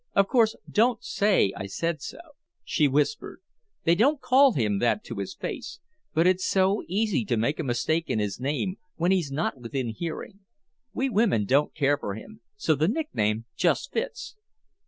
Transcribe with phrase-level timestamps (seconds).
[0.15, 2.17] "Of course, don't say I said so,"
[2.63, 3.39] she whispered.
[3.83, 5.79] "They don't call him that to his face,
[6.15, 9.89] but it's so easy to make a mistake in his name when he's not within
[9.89, 10.39] hearing.
[10.91, 14.35] We women don't care for him, so the nickname just fits."